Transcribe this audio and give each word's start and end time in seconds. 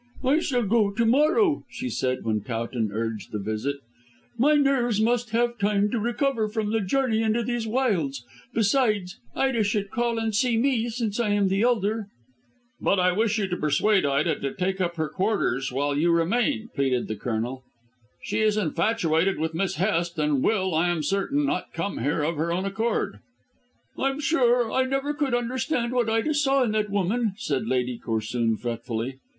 "I 0.23 0.39
shall 0.39 0.63
go 0.63 0.89
to 0.89 1.05
morrow," 1.05 1.63
she 1.69 1.87
said 1.87 2.23
when 2.25 2.41
Towton 2.41 2.89
urged 2.91 3.31
the 3.31 3.37
visit. 3.37 3.75
"My 4.35 4.55
nerves 4.55 4.99
must 4.99 5.29
have 5.29 5.59
time 5.59 5.91
to 5.91 5.99
recover 5.99 6.49
from 6.49 6.71
the 6.71 6.81
journey 6.81 7.21
into 7.21 7.43
these 7.43 7.67
wilds. 7.67 8.25
Besides, 8.51 9.19
Ida 9.35 9.63
should 9.63 9.91
call 9.91 10.17
and 10.17 10.33
see 10.33 10.57
me, 10.57 10.89
since 10.89 11.19
I 11.19 11.29
am 11.29 11.49
the 11.49 11.61
elder." 11.61 12.07
"But 12.81 12.99
I 12.99 13.11
wish 13.11 13.37
you 13.37 13.45
to 13.49 13.55
persuade 13.55 14.03
Ida 14.03 14.39
to 14.39 14.55
take 14.55 14.81
up 14.81 14.95
her 14.95 15.07
quarters 15.07 15.69
here 15.69 15.77
while 15.77 15.95
you 15.95 16.09
remain," 16.09 16.69
pleaded 16.73 17.07
the 17.07 17.15
Colonel. 17.15 17.61
"She 18.23 18.39
is 18.39 18.57
infatuated 18.57 19.37
with 19.37 19.53
Miss 19.53 19.75
Hest 19.75 20.17
and 20.17 20.41
will, 20.41 20.73
I 20.73 20.89
am 20.89 21.03
certain, 21.03 21.45
not 21.45 21.73
come 21.73 21.99
here 21.99 22.23
of 22.23 22.37
her 22.37 22.51
own 22.51 22.65
accord." 22.65 23.19
"I'm 23.99 24.19
sure 24.19 24.71
I 24.71 24.83
never 24.83 25.13
could 25.13 25.35
understand 25.35 25.93
what 25.93 26.09
Ida 26.09 26.33
saw 26.33 26.63
in 26.63 26.71
that 26.71 26.89
woman," 26.89 27.33
said 27.37 27.67
Lady 27.67 27.99
Corsoon 27.99 28.57
fretfully. 28.57 29.19